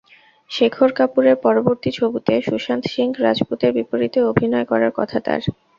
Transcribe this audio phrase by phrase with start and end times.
[0.51, 5.41] শেখর কাপুরের পরবর্তী ছবিতে সুশান্ত সিং রাজপুতের বিপরীতে অভিনয় করার কথা তাঁর।